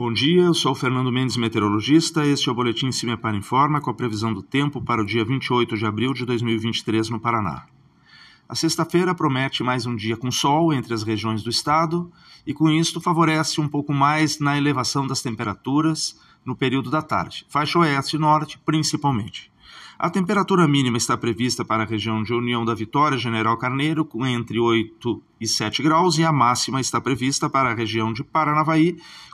[0.00, 2.24] Bom dia, eu sou o Fernando Mendes, meteorologista.
[2.24, 5.76] Este é o Boletim Cimepar Informa com a previsão do tempo para o dia 28
[5.76, 7.66] de abril de 2023 no Paraná.
[8.48, 12.10] A sexta-feira promete mais um dia com sol entre as regiões do estado
[12.46, 17.44] e, com isto, favorece um pouco mais na elevação das temperaturas no período da tarde,
[17.50, 19.52] faixa oeste e norte principalmente.
[20.02, 24.26] A temperatura mínima está prevista para a região de União da Vitória, General Carneiro, com
[24.26, 28.96] entre 8 e 7 graus, e a máxima está prevista para a região de Paranavaí,